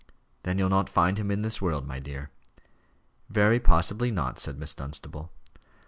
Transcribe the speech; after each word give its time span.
"Then 0.41 0.57
you'll 0.57 0.69
not 0.71 0.89
find 0.89 1.19
him 1.19 1.29
in 1.29 1.43
this 1.43 1.61
world, 1.61 1.85
my 1.85 1.99
dear." 1.99 2.31
"Very 3.29 3.59
possibly 3.59 4.09
not," 4.09 4.39
said 4.39 4.57
Miss 4.57 4.73
Dunstable. 4.73 5.31